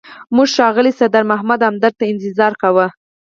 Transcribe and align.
موږ 0.35 0.47
ښاغلي 0.55 0.91
سردار 0.99 1.23
محمد 1.31 1.59
همدرد 1.69 1.93
ته 1.99 2.05
انتظار 2.11 2.53
کاوه. 2.61 2.87